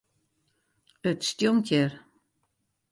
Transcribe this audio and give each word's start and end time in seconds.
It 1.09 1.19
stjonkt 1.29 1.69
hjir. 1.71 1.91